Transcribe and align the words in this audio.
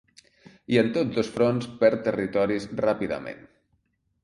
I 0.75 0.79
en 0.81 0.89
tots 0.95 1.13
dos 1.17 1.29
fronts 1.35 1.69
perd 1.85 2.03
territoris 2.09 2.67
ràpidament. 2.87 3.49